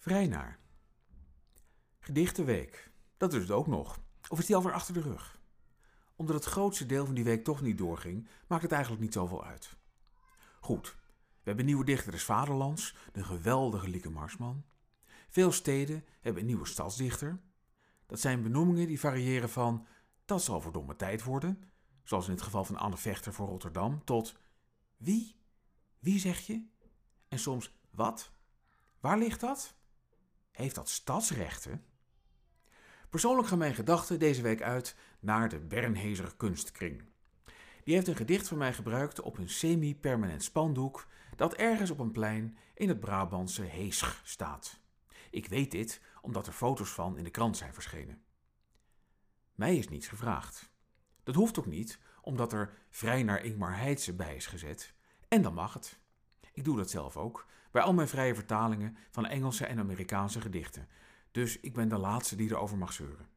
[0.00, 0.58] Vrij naar.
[1.98, 2.90] Gedichtenweek.
[3.16, 3.98] Dat is het ook nog.
[4.28, 5.40] Of is die alweer achter de rug?
[6.16, 9.44] Omdat het grootste deel van die week toch niet doorging, maakt het eigenlijk niet zoveel
[9.44, 9.76] uit.
[10.60, 14.64] Goed, we hebben nieuwe dichter des Vaderlands, de geweldige Lieke Marsman.
[15.28, 17.40] Veel steden hebben een nieuwe stadsdichter.
[18.06, 19.86] Dat zijn benoemingen die variëren van
[20.24, 21.62] dat zal voor domme tijd worden,
[22.02, 24.38] zoals in het geval van Anne Vechter voor Rotterdam, tot
[24.96, 25.36] wie?
[25.98, 26.66] Wie zeg je?
[27.28, 28.32] En soms wat?
[29.00, 29.78] Waar ligt dat?
[30.60, 31.84] Heeft dat stadsrechten?
[33.10, 37.02] Persoonlijk gaan mijn gedachten deze week uit naar de Bernhezer Kunstkring.
[37.84, 41.06] Die heeft een gedicht van mij gebruikt op een semi-permanent spandoek
[41.36, 44.80] dat ergens op een plein in het Brabantse Heesch staat.
[45.30, 48.22] Ik weet dit omdat er foto's van in de krant zijn verschenen.
[49.54, 50.70] Mij is niets gevraagd.
[51.22, 54.94] Dat hoeft ook niet, omdat er vrij naar Ingmar Heidse bij is gezet.
[55.28, 55.98] En dan mag het.
[56.52, 60.88] Ik doe dat zelf ook, bij al mijn vrije vertalingen van Engelse en Amerikaanse gedichten.
[61.30, 63.28] Dus ik ben de laatste die erover mag zeuren.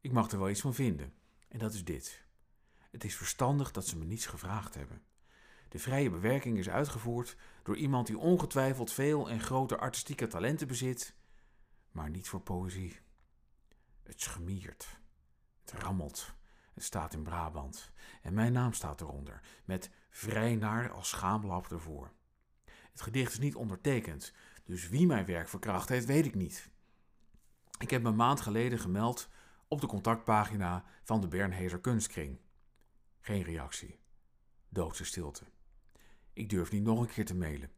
[0.00, 1.14] Ik mag er wel iets van vinden,
[1.48, 2.24] en dat is dit.
[2.90, 5.02] Het is verstandig dat ze me niets gevraagd hebben.
[5.68, 11.14] De vrije bewerking is uitgevoerd door iemand die ongetwijfeld veel en grote artistieke talenten bezit,
[11.90, 12.98] maar niet voor poëzie.
[14.02, 15.00] Het schemiert,
[15.60, 16.34] het rammelt,
[16.82, 17.92] staat in Brabant
[18.22, 22.12] en mijn naam staat eronder, met vrij naar als schaamlap ervoor.
[22.90, 24.32] Het gedicht is niet ondertekend,
[24.64, 26.70] dus wie mijn werk verkracht heeft, weet ik niet.
[27.78, 29.28] Ik heb me een maand geleden gemeld
[29.68, 32.38] op de contactpagina van de Bernhezer Kunstkring.
[33.20, 33.98] Geen reactie.
[34.68, 35.44] Doodse stilte.
[36.32, 37.72] Ik durf niet nog een keer te mailen.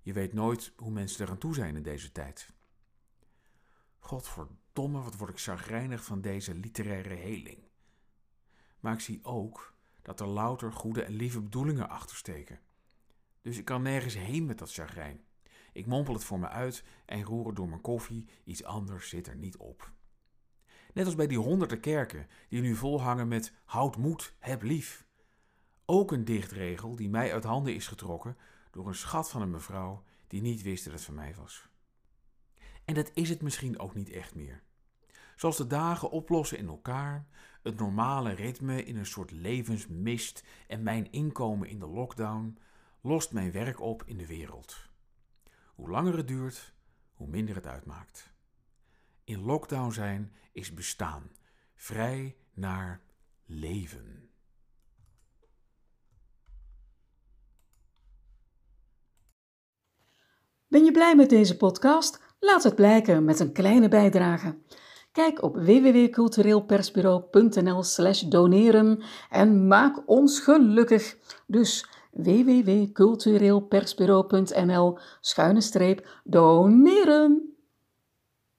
[0.00, 2.52] Je weet nooit hoe mensen eraan toe zijn in deze tijd.
[3.98, 7.58] Godverdomme, wat word ik chagrijnig van deze literaire heling.
[8.82, 12.60] Maar ik zie ook dat er louter goede en lieve bedoelingen achter steken.
[13.40, 15.24] Dus ik kan nergens heen met dat chagrijn.
[15.72, 19.26] Ik mompel het voor me uit en roer het door mijn koffie, iets anders zit
[19.26, 19.92] er niet op.
[20.92, 25.06] Net als bij die honderden kerken die nu volhangen met houd moed, heb lief.
[25.84, 28.36] Ook een dichtregel die mij uit handen is getrokken
[28.70, 31.68] door een schat van een mevrouw die niet wist dat het van mij was.
[32.84, 34.62] En dat is het misschien ook niet echt meer.
[35.42, 37.26] Zoals de dagen oplossen in elkaar,
[37.62, 42.58] het normale ritme in een soort levensmist en mijn inkomen in de lockdown,
[43.00, 44.76] lost mijn werk op in de wereld.
[45.74, 46.74] Hoe langer het duurt,
[47.14, 48.32] hoe minder het uitmaakt.
[49.24, 51.30] In lockdown zijn is bestaan,
[51.74, 53.00] vrij naar
[53.44, 54.30] leven.
[60.68, 62.22] Ben je blij met deze podcast?
[62.40, 64.58] Laat het blijken met een kleine bijdrage.
[65.12, 71.16] Kijk op www.cultureelpersbureau.nl/slash doneren en maak ons gelukkig.
[71.46, 77.51] Dus www.cultureelpersbureau.nl schuine streep doneren.